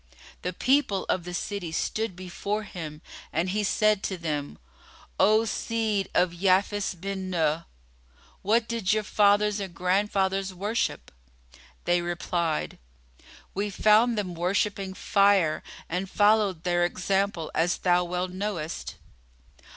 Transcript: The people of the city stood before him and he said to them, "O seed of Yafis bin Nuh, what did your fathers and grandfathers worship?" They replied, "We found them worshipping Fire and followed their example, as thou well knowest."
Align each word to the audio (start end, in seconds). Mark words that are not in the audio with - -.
The 0.41 0.51
people 0.51 1.05
of 1.09 1.25
the 1.25 1.33
city 1.35 1.71
stood 1.71 2.15
before 2.15 2.63
him 2.63 3.03
and 3.31 3.49
he 3.49 3.63
said 3.63 4.01
to 4.01 4.17
them, 4.17 4.57
"O 5.19 5.45
seed 5.45 6.09
of 6.15 6.33
Yafis 6.33 6.95
bin 6.99 7.29
Nuh, 7.29 7.65
what 8.41 8.67
did 8.67 8.93
your 8.93 9.03
fathers 9.03 9.59
and 9.59 9.75
grandfathers 9.75 10.55
worship?" 10.55 11.11
They 11.85 12.01
replied, 12.01 12.79
"We 13.53 13.69
found 13.69 14.17
them 14.17 14.33
worshipping 14.33 14.95
Fire 14.95 15.61
and 15.87 16.09
followed 16.09 16.63
their 16.63 16.83
example, 16.83 17.51
as 17.53 17.77
thou 17.77 18.03
well 18.03 18.27
knowest." 18.27 18.95